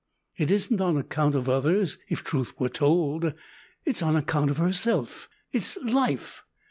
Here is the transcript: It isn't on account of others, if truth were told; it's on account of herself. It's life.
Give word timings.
It 0.35 0.49
isn't 0.49 0.81
on 0.81 0.97
account 0.97 1.35
of 1.35 1.47
others, 1.47 1.99
if 2.09 2.23
truth 2.23 2.59
were 2.59 2.69
told; 2.69 3.35
it's 3.85 4.01
on 4.01 4.15
account 4.15 4.49
of 4.49 4.57
herself. 4.57 5.29
It's 5.51 5.77
life. 5.77 6.41